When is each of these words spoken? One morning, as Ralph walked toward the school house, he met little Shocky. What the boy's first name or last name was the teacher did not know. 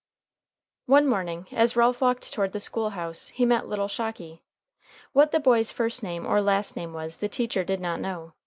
One 0.87 1.05
morning, 1.05 1.45
as 1.51 1.75
Ralph 1.75 2.01
walked 2.01 2.33
toward 2.33 2.53
the 2.53 2.59
school 2.59 2.89
house, 2.89 3.27
he 3.29 3.45
met 3.45 3.67
little 3.67 3.87
Shocky. 3.87 4.41
What 5.13 5.31
the 5.31 5.39
boy's 5.39 5.71
first 5.71 6.01
name 6.01 6.25
or 6.25 6.41
last 6.41 6.75
name 6.75 6.91
was 6.93 7.17
the 7.17 7.29
teacher 7.29 7.63
did 7.63 7.79
not 7.79 7.99
know. 7.99 8.33